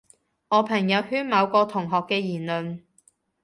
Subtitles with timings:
[0.49, 2.79] 我朋友圈某個同學嘅言論